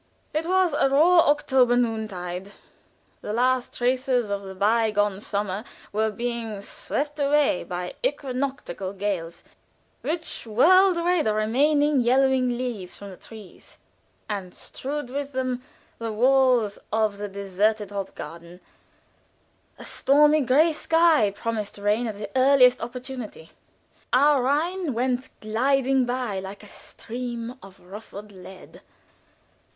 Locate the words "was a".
0.47-0.89